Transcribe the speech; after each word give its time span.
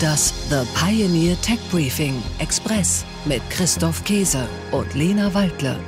Das 0.00 0.34
The 0.50 0.66
Pioneer 0.74 1.40
Tech 1.40 1.58
Briefing 1.70 2.20
Express 2.38 3.04
mit 3.24 3.40
Christoph 3.48 4.04
Käse 4.04 4.46
und 4.70 4.92
Lena 4.94 5.32
Waldle. 5.32 5.78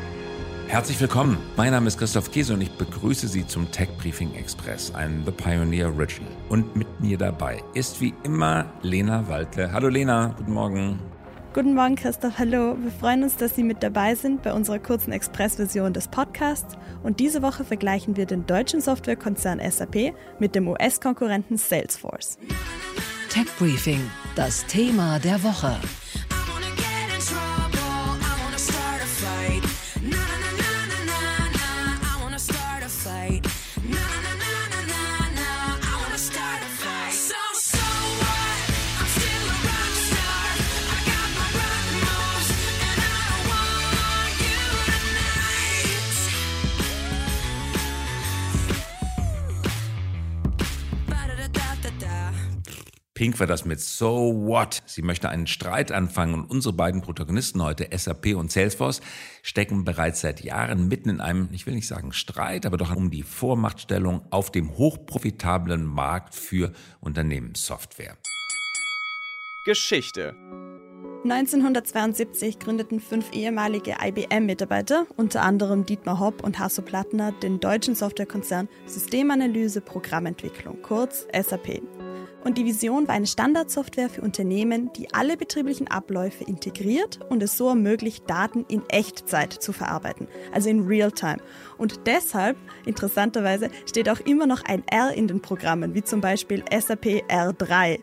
Herzlich 0.67 0.99
willkommen. 0.99 1.37
Mein 1.57 1.73
Name 1.73 1.89
ist 1.89 1.99
Christoph 1.99 2.31
Käse 2.31 2.55
und 2.55 2.63
ich 2.63 2.71
begrüße 2.71 3.29
Sie 3.29 3.47
zum 3.47 3.71
Tech 3.71 3.89
Briefing 3.99 4.33
Express, 4.35 4.95
ein 4.95 5.25
The 5.27 5.33
Pioneer 5.33 5.89
Original. 5.89 6.31
Und 6.49 6.75
mit 6.75 6.87
mir 7.01 7.19
dabei 7.19 7.63
ist 7.75 8.01
wie 8.01 8.15
immer 8.23 8.65
Lena 8.81 9.29
Waldle. 9.29 9.73
Hallo 9.73 9.89
Lena, 9.89 10.35
guten 10.39 10.53
Morgen. 10.53 10.99
Guten 11.53 11.75
Morgen, 11.75 11.97
Christoph. 11.97 12.39
Hallo. 12.39 12.77
Wir 12.81 12.93
freuen 12.93 13.25
uns, 13.25 13.37
dass 13.37 13.57
Sie 13.57 13.63
mit 13.63 13.83
dabei 13.83 14.15
sind 14.15 14.43
bei 14.43 14.53
unserer 14.53 14.79
kurzen 14.79 15.13
Express-Version 15.13 15.93
des 15.93 16.09
Podcasts. 16.09 16.79
Und 17.03 17.21
diese 17.21 17.43
Woche 17.43 17.65
vergleichen 17.65 18.17
wir 18.17 18.27
den 18.27 18.47
deutschen 18.47 18.81
Softwarekonzern 18.81 19.61
SAP 19.71 20.15
mit 20.39 20.55
dem 20.55 20.69
US-Konkurrenten 20.69 21.57
Salesforce. 21.57 22.39
Tech 23.29 23.47
Briefing, 23.59 24.11
das 24.35 24.65
Thema 24.67 25.19
der 25.19 25.43
Woche. 25.43 25.77
Pink 53.19 53.41
war 53.41 53.49
das 53.49 53.65
mit 53.65 53.81
So 53.81 54.33
What? 54.47 54.81
Sie 54.87 55.03
möchte 55.03 55.29
einen 55.29 55.49
Streit 55.49 55.91
anfangen 55.91 56.35
und 56.35 56.45
unsere 56.53 56.73
beiden 56.73 57.01
Protagonisten 57.01 57.61
heute, 57.61 57.89
SAP 57.93 58.37
und 58.37 58.53
Salesforce, 58.53 59.01
stecken 59.43 59.83
bereits 59.85 60.21
seit 60.21 60.41
Jahren 60.45 60.87
mitten 60.87 61.09
in 61.09 61.21
einem, 61.21 61.49
ich 61.51 61.67
will 61.67 61.75
nicht 61.75 61.89
sagen 61.89 62.13
Streit, 62.13 62.65
aber 62.65 62.77
doch 62.77 62.95
um 62.95 63.11
die 63.11 63.25
Vormachtstellung 63.25 64.23
auf 64.31 64.53
dem 64.53 64.79
hochprofitablen 64.79 65.85
Markt 65.85 66.37
für 66.37 66.71
Unternehmenssoftware. 67.01 68.17
Geschichte 69.65 70.37
1972 71.25 72.61
gründeten 72.61 73.01
fünf 73.01 73.33
ehemalige 73.33 73.97
IBM-Mitarbeiter, 74.01 75.09
unter 75.17 75.43
anderem 75.43 75.85
Dietmar 75.85 76.21
Hopp 76.21 76.45
und 76.45 76.61
Hasso 76.61 76.83
Plattner, 76.83 77.33
den 77.33 77.59
deutschen 77.59 77.97
Softwarekonzern 77.97 78.69
Systemanalyse 78.87 79.81
Programmentwicklung, 79.81 80.81
kurz 80.83 81.27
SAP. 81.33 81.83
Und 82.49 82.57
die 82.57 82.65
Vision 82.65 83.07
war 83.07 83.15
eine 83.15 83.27
Standardsoftware 83.27 84.09
für 84.09 84.23
Unternehmen, 84.23 84.91
die 84.95 85.13
alle 85.13 85.37
betrieblichen 85.37 85.87
Abläufe 85.89 86.45
integriert 86.45 87.21
und 87.29 87.43
es 87.43 87.59
so 87.59 87.69
ermöglicht, 87.69 88.25
Daten 88.27 88.65
in 88.69 88.89
Echtzeit 88.89 89.53
zu 89.53 89.75
verarbeiten, 89.75 90.29
also 90.51 90.71
in 90.71 90.87
Realtime. 90.87 91.43
Und 91.77 92.07
deshalb, 92.07 92.57
interessanterweise, 92.87 93.69
steht 93.85 94.09
auch 94.09 94.21
immer 94.21 94.47
noch 94.47 94.65
ein 94.65 94.83
R 94.89 95.13
in 95.13 95.29
den 95.29 95.43
Programmen, 95.43 95.93
wie 95.93 96.03
zum 96.03 96.23
Beispiel 96.23 96.65
SAP 96.71 97.23
R3. 97.29 98.01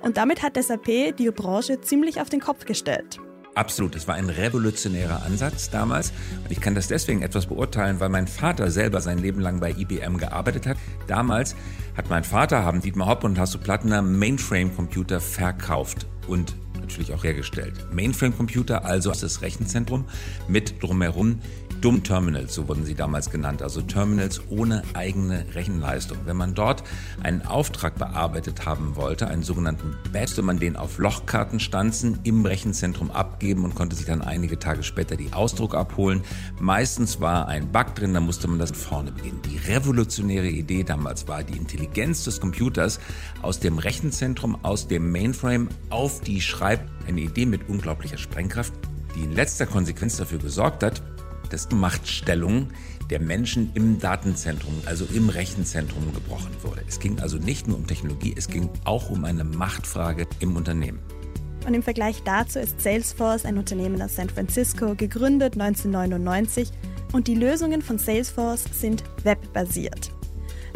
Und 0.00 0.16
damit 0.16 0.42
hat 0.42 0.56
SAP 0.56 1.14
die 1.18 1.30
Branche 1.30 1.82
ziemlich 1.82 2.22
auf 2.22 2.30
den 2.30 2.40
Kopf 2.40 2.64
gestellt. 2.64 3.20
Absolut, 3.54 3.94
es 3.94 4.08
war 4.08 4.16
ein 4.16 4.30
revolutionärer 4.30 5.22
Ansatz 5.24 5.70
damals. 5.70 6.12
Und 6.42 6.50
ich 6.50 6.60
kann 6.60 6.74
das 6.74 6.88
deswegen 6.88 7.22
etwas 7.22 7.46
beurteilen, 7.46 8.00
weil 8.00 8.08
mein 8.08 8.26
Vater 8.26 8.70
selber 8.70 9.00
sein 9.00 9.18
Leben 9.18 9.40
lang 9.40 9.60
bei 9.60 9.70
IBM 9.70 10.18
gearbeitet 10.18 10.66
hat. 10.66 10.76
Damals 11.06 11.54
hat 11.96 12.10
mein 12.10 12.24
Vater, 12.24 12.64
haben 12.64 12.80
Dietmar 12.80 13.06
Hopp 13.06 13.22
und 13.22 13.38
Hasso 13.38 13.58
Plattner 13.58 14.02
Mainframe-Computer 14.02 15.20
verkauft 15.20 16.06
und 16.26 16.56
natürlich 16.80 17.14
auch 17.14 17.22
hergestellt. 17.22 17.74
Mainframe-Computer, 17.92 18.84
also 18.84 19.10
das 19.10 19.40
Rechenzentrum 19.40 20.04
mit 20.48 20.82
drumherum 20.82 21.38
Dumm 21.84 22.02
Terminals, 22.02 22.54
so 22.54 22.68
wurden 22.68 22.84
sie 22.84 22.94
damals 22.94 23.30
genannt, 23.30 23.62
also 23.62 23.80
Terminals 23.80 24.42
ohne 24.50 24.82
eigene 24.92 25.46
Rechenleistung. 25.54 26.18
Wenn 26.24 26.36
man 26.36 26.54
dort 26.54 26.82
einen 27.22 27.42
Auftrag 27.42 27.96
bearbeitet 27.96 28.66
haben 28.66 28.96
wollte, 28.96 29.28
einen 29.28 29.42
sogenannten 29.42 29.96
Batch, 30.12 30.34
musste 30.34 30.42
man 30.42 30.58
den 30.58 30.74
auf 30.74 30.98
Lochkarten 30.98 31.60
stanzen, 31.60 32.18
im 32.24 32.44
Rechenzentrum 32.44 33.12
abgeben 33.12 33.62
und 33.62 33.76
konnte 33.76 33.94
sich 33.94 34.04
dann 34.04 34.20
einige 34.20 34.58
Tage 34.58 34.82
später 34.82 35.14
die 35.14 35.32
Ausdruck 35.32 35.76
abholen. 35.76 36.24
Meistens 36.58 37.20
war 37.20 37.46
ein 37.46 37.70
Bug 37.70 37.94
drin, 37.94 38.14
da 38.14 38.18
musste 38.18 38.48
man 38.48 38.58
das 38.58 38.72
vorne 38.72 39.12
beginnen. 39.12 39.40
Die 39.44 39.58
revolutionäre 39.58 40.48
Idee 40.48 40.82
damals 40.82 41.28
war, 41.28 41.44
die 41.44 41.56
Intelligenz 41.56 42.24
des 42.24 42.40
Computers 42.40 42.98
aus 43.42 43.60
dem 43.60 43.78
Rechenzentrum, 43.78 44.58
aus 44.64 44.88
dem 44.88 45.12
Mainframe 45.12 45.68
auf 45.88 46.20
die 46.20 46.40
Schreib, 46.40 46.80
eine 47.06 47.20
Idee 47.20 47.46
mit 47.46 47.68
unglaublicher 47.68 48.18
Sprengkraft, 48.18 48.72
die 49.14 49.22
in 49.22 49.36
letzter 49.36 49.66
Konsequenz 49.66 50.16
dafür 50.16 50.38
gesorgt 50.40 50.82
hat, 50.82 51.00
dass 51.54 51.68
die 51.68 51.76
Machtstellung 51.76 52.68
der 53.10 53.20
Menschen 53.20 53.70
im 53.74 54.00
Datenzentrum, 54.00 54.74
also 54.86 55.06
im 55.14 55.28
Rechenzentrum 55.28 56.12
gebrochen 56.12 56.50
wurde. 56.62 56.82
Es 56.88 56.98
ging 56.98 57.20
also 57.20 57.38
nicht 57.38 57.68
nur 57.68 57.76
um 57.76 57.86
Technologie, 57.86 58.34
es 58.36 58.48
ging 58.48 58.68
auch 58.84 59.08
um 59.08 59.24
eine 59.24 59.44
Machtfrage 59.44 60.26
im 60.40 60.56
Unternehmen. 60.56 60.98
Und 61.64 61.74
im 61.74 61.82
Vergleich 61.82 62.20
dazu 62.24 62.58
ist 62.58 62.80
Salesforce 62.80 63.44
ein 63.44 63.56
Unternehmen 63.56 64.02
aus 64.02 64.16
San 64.16 64.28
Francisco, 64.28 64.96
gegründet 64.96 65.52
1999 65.54 66.70
und 67.12 67.28
die 67.28 67.36
Lösungen 67.36 67.82
von 67.82 67.98
Salesforce 67.98 68.64
sind 68.72 69.04
webbasiert. 69.22 70.10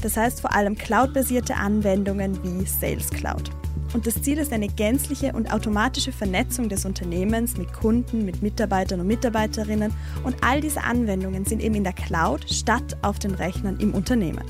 Das 0.03 0.17
heißt 0.17 0.41
vor 0.41 0.55
allem 0.55 0.77
cloudbasierte 0.77 1.57
Anwendungen 1.57 2.39
wie 2.43 2.65
Sales 2.65 3.11
Cloud. 3.11 3.51
Und 3.95 4.07
das 4.07 4.23
Ziel 4.23 4.39
ist 4.39 4.53
eine 4.53 4.69
gänzliche 4.69 5.33
und 5.33 5.53
automatische 5.53 6.13
Vernetzung 6.13 6.69
des 6.69 6.85
Unternehmens 6.85 7.57
mit 7.57 7.73
Kunden, 7.73 8.25
mit 8.25 8.43
Mitarbeitern 8.43 9.01
und 9.01 9.07
Mitarbeiterinnen. 9.07 9.93
Und 10.25 10.37
all 10.43 10.61
diese 10.61 10.83
Anwendungen 10.83 11.45
sind 11.47 11.63
eben 11.63 11.75
in 11.75 11.85
der 11.85 11.95
Cloud 11.95 12.49
statt 12.51 12.97
auf 13.03 13.19
den 13.19 13.33
Rechnern 13.33 13.79
im 13.81 13.95
Unternehmen. 13.95 14.45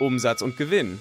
Umsatz 0.00 0.42
und 0.42 0.56
Gewinn. 0.56 0.98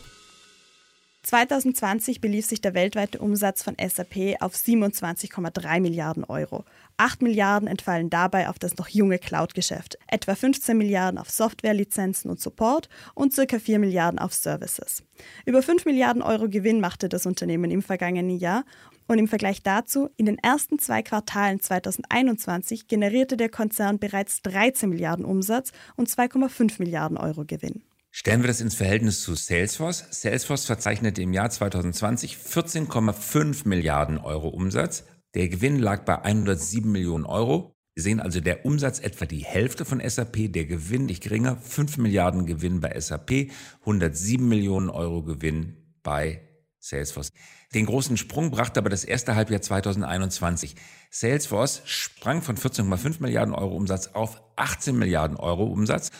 2020 1.24 2.20
belief 2.20 2.48
sich 2.48 2.62
der 2.62 2.74
weltweite 2.74 3.20
Umsatz 3.20 3.62
von 3.62 3.76
SAP 3.80 4.42
auf 4.42 4.56
27,3 4.56 5.80
Milliarden 5.80 6.24
Euro. 6.24 6.66
8 6.98 7.22
Milliarden 7.22 7.68
entfallen 7.68 8.10
dabei 8.10 8.50
auf 8.50 8.58
das 8.58 8.78
noch 8.78 8.88
junge 8.88 9.20
Cloud-Geschäft, 9.20 10.00
etwa 10.08 10.34
15 10.34 10.76
Milliarden 10.76 11.20
auf 11.20 11.30
Softwarelizenzen 11.30 12.32
und 12.32 12.42
Support 12.42 12.90
und 13.14 13.36
ca. 13.36 13.60
4 13.60 13.78
Milliarden 13.78 14.18
auf 14.18 14.34
Services. 14.34 15.04
Über 15.46 15.62
5 15.62 15.86
Milliarden 15.86 16.24
Euro 16.24 16.50
Gewinn 16.50 16.82
machte 16.82 17.08
das 17.08 17.28
Unternehmen 17.28 17.70
im 17.70 17.84
vergangenen 17.84 18.40
Jahr 18.40 18.66
und 19.08 19.20
im 19.20 19.28
Vergleich 19.28 19.62
dazu, 19.62 20.10
in 20.18 20.26
den 20.26 20.40
ersten 20.40 20.80
zwei 20.80 21.04
Quartalen 21.04 21.60
2021 21.60 22.88
generierte 22.88 23.38
der 23.38 23.50
Konzern 23.50 24.00
bereits 24.00 24.42
13 24.42 24.90
Milliarden 24.90 25.26
Umsatz 25.26 25.72
und 25.98 26.10
2,5 26.10 26.80
Milliarden 26.80 27.18
Euro 27.18 27.46
Gewinn. 27.46 27.84
Stellen 28.14 28.44
wir 28.44 28.48
das 28.48 28.60
ins 28.60 28.76
Verhältnis 28.76 29.22
zu 29.22 29.36
Salesforce. 29.36 30.06
Salesforce 30.12 30.66
verzeichnete 30.66 31.22
im 31.22 31.32
Jahr 31.32 31.50
2020 31.50 32.36
14,5 32.36 33.66
Milliarden 33.70 34.18
Euro 34.18 34.50
Umsatz. 34.50 35.06
Der 35.34 35.48
Gewinn 35.48 35.80
lag 35.80 36.04
bei 36.04 36.22
107 36.22 36.92
Millionen 36.92 37.26
Euro. 37.26 37.74
Wir 37.96 38.04
sehen 38.04 38.20
also 38.20 38.42
der 38.42 38.66
Umsatz 38.66 39.00
etwa 39.00 39.26
die 39.26 39.46
Hälfte 39.46 39.86
von 39.86 40.02
SAP, 40.06 40.52
der 40.52 40.66
Gewinn 40.66 41.06
nicht 41.06 41.24
geringer, 41.24 41.56
5 41.56 41.98
Milliarden 41.98 42.46
Gewinn 42.46 42.82
bei 42.82 43.00
SAP, 43.00 43.50
107 43.82 44.46
Millionen 44.46 44.90
Euro 44.90 45.24
Gewinn 45.24 45.78
bei 46.04 46.42
Salesforce. 46.80 47.32
Den 47.74 47.86
großen 47.86 48.18
Sprung 48.18 48.52
brachte 48.52 48.82
aber 48.82 48.90
das 48.90 49.06
erste 49.06 49.36
Halbjahr 49.36 49.62
2021. 49.62 50.76
Salesforce 51.10 51.82
sprang 51.86 52.42
von 52.42 52.58
14,5 52.58 53.22
Milliarden 53.22 53.56
Euro 53.56 53.78
Umsatz 53.78 54.08
auf 54.08 54.42
18 54.58 54.98
Milliarden 54.98 55.38
Euro 55.38 55.64
Umsatz 55.64 56.12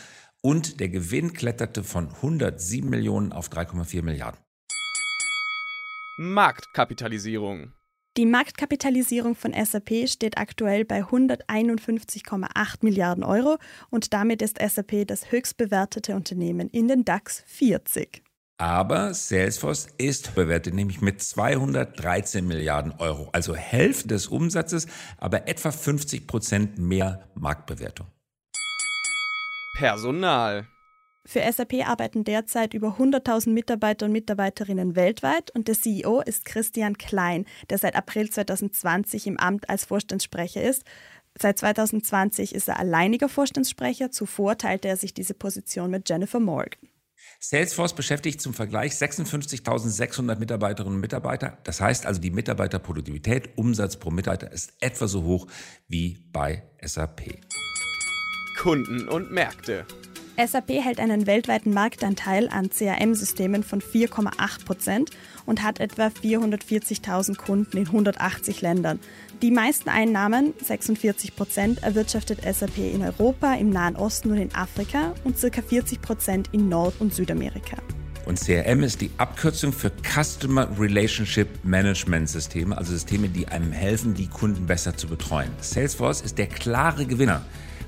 und 0.42 0.80
der 0.80 0.88
Gewinn 0.88 1.32
kletterte 1.32 1.82
von 1.82 2.08
107 2.08 2.88
Millionen 2.90 3.32
auf 3.32 3.48
3,4 3.48 4.02
Milliarden. 4.02 4.38
Marktkapitalisierung. 6.18 7.72
Die 8.18 8.26
Marktkapitalisierung 8.26 9.34
von 9.34 9.54
SAP 9.54 10.06
steht 10.06 10.36
aktuell 10.36 10.84
bei 10.84 11.02
151,8 11.02 12.76
Milliarden 12.82 13.24
Euro 13.24 13.56
und 13.88 14.12
damit 14.12 14.42
ist 14.42 14.58
SAP 14.60 15.06
das 15.06 15.32
höchst 15.32 15.56
bewertete 15.56 16.14
Unternehmen 16.14 16.68
in 16.68 16.88
den 16.88 17.06
DAX 17.06 17.42
40. 17.46 18.22
Aber 18.58 19.14
Salesforce 19.14 19.88
ist 19.96 20.34
bewertet 20.34 20.74
nämlich 20.74 21.00
mit 21.00 21.22
213 21.22 22.46
Milliarden 22.46 22.92
Euro, 22.98 23.30
also 23.32 23.56
Hälfte 23.56 24.08
des 24.08 24.26
Umsatzes, 24.26 24.86
aber 25.16 25.48
etwa 25.48 25.72
50 25.72 26.26
Prozent 26.26 26.78
mehr 26.78 27.30
Marktbewertung. 27.34 28.06
Personal. 29.72 30.66
Für 31.24 31.40
SAP 31.50 31.88
arbeiten 31.88 32.24
derzeit 32.24 32.74
über 32.74 32.96
100.000 32.98 33.50
Mitarbeiter 33.50 34.06
und 34.06 34.12
Mitarbeiterinnen 34.12 34.96
weltweit 34.96 35.50
und 35.52 35.68
der 35.68 35.76
CEO 35.76 36.20
ist 36.20 36.44
Christian 36.44 36.98
Klein, 36.98 37.46
der 37.70 37.78
seit 37.78 37.94
April 37.94 38.28
2020 38.28 39.28
im 39.28 39.38
Amt 39.38 39.70
als 39.70 39.84
Vorstandssprecher 39.84 40.62
ist. 40.62 40.82
Seit 41.40 41.58
2020 41.58 42.54
ist 42.54 42.68
er 42.68 42.78
alleiniger 42.78 43.28
Vorstandssprecher, 43.28 44.10
zuvor 44.10 44.58
teilte 44.58 44.88
er 44.88 44.96
sich 44.96 45.14
diese 45.14 45.34
Position 45.34 45.90
mit 45.90 46.08
Jennifer 46.08 46.40
Morgan. 46.40 46.88
Salesforce 47.38 47.94
beschäftigt 47.94 48.40
zum 48.40 48.52
Vergleich 48.52 48.92
56.600 48.92 50.38
Mitarbeiterinnen 50.38 50.96
und 50.96 51.00
Mitarbeiter. 51.00 51.58
Das 51.64 51.80
heißt 51.80 52.04
also, 52.04 52.20
die 52.20 52.30
Mitarbeiterproduktivität, 52.30 53.50
Umsatz 53.56 53.96
pro 53.96 54.10
Mitarbeiter 54.10 54.52
ist 54.52 54.74
etwa 54.80 55.06
so 55.06 55.22
hoch 55.22 55.46
wie 55.88 56.18
bei 56.32 56.62
SAP. 56.80 57.40
Kunden 58.62 59.08
und 59.08 59.32
Märkte. 59.32 59.84
SAP 60.38 60.68
hält 60.68 61.00
einen 61.00 61.26
weltweiten 61.26 61.74
Marktanteil 61.74 62.48
an 62.48 62.70
CRM-Systemen 62.70 63.64
von 63.64 63.80
4,8 63.80 64.64
Prozent 64.64 65.10
und 65.46 65.64
hat 65.64 65.80
etwa 65.80 66.06
440.000 66.06 67.36
Kunden 67.36 67.76
in 67.76 67.86
180 67.86 68.60
Ländern. 68.60 69.00
Die 69.42 69.50
meisten 69.50 69.88
Einnahmen, 69.88 70.54
46 70.64 71.34
Prozent, 71.34 71.82
erwirtschaftet 71.82 72.38
SAP 72.42 72.78
in 72.78 73.02
Europa, 73.02 73.54
im 73.54 73.70
Nahen 73.70 73.96
Osten 73.96 74.30
und 74.30 74.38
in 74.38 74.54
Afrika 74.54 75.12
und 75.24 75.40
ca. 75.40 75.60
40 75.60 76.00
Prozent 76.00 76.48
in 76.52 76.68
Nord- 76.68 77.00
und 77.00 77.12
Südamerika. 77.12 77.78
Und 78.26 78.38
CRM 78.38 78.84
ist 78.84 79.00
die 79.00 79.10
Abkürzung 79.16 79.72
für 79.72 79.90
Customer 80.04 80.68
Relationship 80.78 81.48
Management 81.64 82.28
Systeme, 82.28 82.78
also 82.78 82.92
Systeme, 82.92 83.28
die 83.28 83.48
einem 83.48 83.72
helfen, 83.72 84.14
die 84.14 84.28
Kunden 84.28 84.66
besser 84.66 84.96
zu 84.96 85.08
betreuen. 85.08 85.50
Salesforce 85.60 86.20
ist 86.20 86.38
der 86.38 86.46
klare 86.46 87.06
Gewinner 87.06 87.44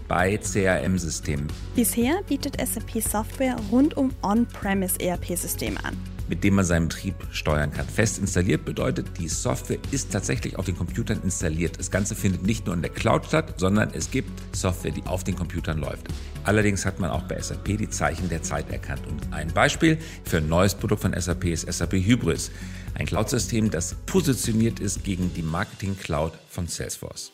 bei 0.08 0.36
CRM-Systemen. 0.36 1.48
Bisher 1.74 2.22
bietet 2.28 2.56
SAP 2.60 3.02
Software 3.02 3.56
rund 3.70 3.96
um 3.96 4.12
On-Premise 4.22 5.00
ERP-Systeme 5.00 5.82
an 5.84 5.96
mit 6.28 6.42
dem 6.42 6.54
man 6.54 6.64
seinen 6.64 6.88
Betrieb 6.88 7.14
steuern 7.30 7.70
kann. 7.70 7.86
Fest 7.86 8.18
installiert 8.18 8.64
bedeutet, 8.64 9.18
die 9.18 9.28
Software 9.28 9.78
ist 9.90 10.12
tatsächlich 10.12 10.58
auf 10.58 10.66
den 10.66 10.76
Computern 10.76 11.20
installiert. 11.22 11.78
Das 11.78 11.90
Ganze 11.90 12.14
findet 12.14 12.44
nicht 12.44 12.66
nur 12.66 12.74
in 12.74 12.82
der 12.82 12.90
Cloud 12.90 13.26
statt, 13.26 13.54
sondern 13.58 13.90
es 13.92 14.10
gibt 14.10 14.30
Software, 14.56 14.90
die 14.90 15.02
auf 15.04 15.24
den 15.24 15.36
Computern 15.36 15.78
läuft. 15.78 16.08
Allerdings 16.44 16.84
hat 16.84 17.00
man 17.00 17.10
auch 17.10 17.22
bei 17.22 17.40
SAP 17.40 17.64
die 17.78 17.90
Zeichen 17.90 18.28
der 18.28 18.42
Zeit 18.42 18.70
erkannt. 18.70 19.02
Und 19.06 19.32
ein 19.32 19.52
Beispiel 19.52 19.98
für 20.24 20.38
ein 20.38 20.48
neues 20.48 20.74
Produkt 20.74 21.02
von 21.02 21.18
SAP 21.18 21.44
ist 21.44 21.70
SAP 21.70 21.94
Hybris, 21.94 22.50
ein 22.94 23.06
Cloud-System, 23.06 23.70
das 23.70 23.94
positioniert 24.06 24.80
ist 24.80 25.04
gegen 25.04 25.32
die 25.34 25.42
Marketing 25.42 25.96
Cloud 25.96 26.32
von 26.48 26.68
Salesforce. 26.68 27.32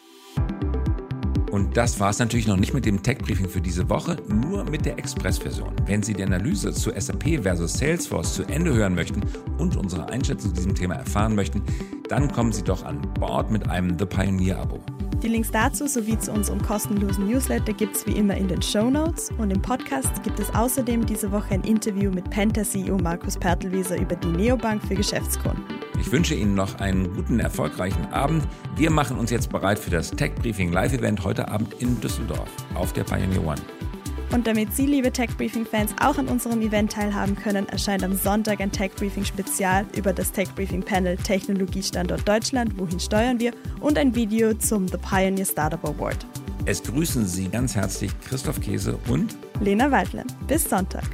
Und 1.51 1.77
das 1.77 1.99
war 1.99 2.11
es 2.11 2.19
natürlich 2.19 2.47
noch 2.47 2.57
nicht 2.57 2.75
mit 2.75 2.87
dem 2.87 3.03
Tech-Briefing 3.03 3.49
für 3.49 3.61
diese 3.61 3.89
Woche, 3.89 4.17
nur 4.29 4.65
mit 4.65 4.85
der 4.87 4.99
Express-Version. 4.99 5.75
Wenn 5.87 6.03
Sie 6.03 6.15
die 6.15 6.23
Analyse 6.23 6.73
zu 6.73 6.91
SAP 6.97 7.43
versus 7.43 7.73
Salesforce 7.75 8.35
zu 8.35 8.45
Ende 8.45 8.73
hören 8.73 8.95
möchten 8.95 9.23
und 9.59 9.77
unsere 9.77 10.09
Einschätzung 10.09 10.51
zu 10.51 10.57
diesem 10.57 10.75
Thema 10.75 10.95
erfahren 10.95 11.35
möchten, 11.35 11.63
dann 12.09 12.31
kommen 12.31 12.53
Sie 12.53 12.63
doch 12.63 12.85
an 12.85 13.01
Bord 13.15 13.51
mit 13.51 13.69
einem 13.69 13.99
The 13.99 14.07
Pioneer-Abo. 14.07 14.81
Die 15.23 15.29
Links 15.29 15.51
dazu 15.51 15.87
sowie 15.87 16.19
zu 16.19 16.33
unserem 16.33 16.63
kostenlosen 16.63 17.27
Newsletter 17.27 17.75
gibt 17.75 17.95
es 17.95 18.07
wie 18.07 18.13
immer 18.13 18.37
in 18.37 18.49
den 18.49 18.63
Show 18.63 18.89
Notes 18.89 19.31
und 19.37 19.51
im 19.51 19.61
Podcast 19.61 20.23
gibt 20.23 20.41
es 20.41 20.55
außerdem 20.55 21.05
diese 21.05 21.31
Woche 21.31 21.55
ein 21.55 21.63
Interview 21.65 22.11
mit 22.11 22.31
Penta 22.31 22.63
CEO 22.63 22.97
Markus 22.97 23.37
Pertelwieser 23.37 24.01
über 24.01 24.17
die 24.17 24.29
Neobank 24.29 24.83
für 24.83 24.95
Geschäftskunden. 24.95 25.63
Ich 26.01 26.11
wünsche 26.11 26.35
Ihnen 26.35 26.55
noch 26.55 26.77
einen 26.77 27.15
guten, 27.15 27.41
erfolgreichen 27.41 28.07
Abend. 28.11 28.43
Wir 28.75 28.91
machen 28.91 29.19
uns 29.19 29.31
jetzt 29.31 29.51
bereit 29.51 29.79
für 29.79 29.91
das 29.91 30.11
Tech 30.11 30.33
Briefing 30.37 30.73
Live 30.73 30.95
Event 30.95 31.23
heute 31.23 31.49
Abend 31.49 31.75
in 31.75 32.01
Düsseldorf 32.01 32.49
auf 32.75 32.95
der 32.95 33.05
Pioneer 33.05 33.45
One. 33.45 33.61
Und 34.33 34.47
damit 34.47 34.75
Sie, 34.75 34.87
liebe 34.87 35.13
Tech 35.13 35.29
Briefing 35.37 35.67
Fans, 35.67 35.95
auch 36.01 36.17
an 36.17 36.29
unserem 36.29 36.63
Event 36.63 36.93
teilhaben 36.93 37.37
können, 37.37 37.69
erscheint 37.69 38.03
am 38.03 38.17
Sonntag 38.17 38.61
ein 38.61 38.73
Tech 38.73 38.93
Briefing 38.97 39.27
Spezial 39.27 39.85
über 39.95 40.15
das 40.15 40.33
Tech 40.33 40.49
Briefing 40.55 40.83
Panel 40.83 41.19
Technologiestandort 41.19 42.27
Deutschland, 42.27 42.79
wohin 42.79 42.99
steuern 42.99 43.39
wir, 43.39 43.53
und 43.81 43.99
ein 43.99 44.15
Video 44.15 44.55
zum 44.55 44.89
The 44.89 44.97
Pioneer 44.97 45.45
Startup 45.45 45.85
Award. 45.85 46.25
Es 46.65 46.83
grüßen 46.83 47.27
Sie 47.27 47.49
ganz 47.49 47.75
herzlich 47.75 48.11
Christoph 48.27 48.59
Käse 48.61 48.99
und 49.09 49.37
Lena 49.61 49.91
Waldle. 49.91 50.25
Bis 50.49 50.65
Sonntag. 50.65 51.05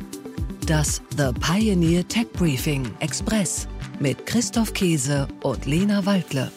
Das 0.67 1.03
The 1.17 1.31
Pioneer 1.41 2.07
Tech 2.07 2.31
Briefing 2.35 2.87
Express 3.01 3.67
mit 4.01 4.27
Christoph 4.27 4.73
Käse 4.73 5.29
und 5.43 5.67
Lena 5.67 6.05
Waldle. 6.07 6.51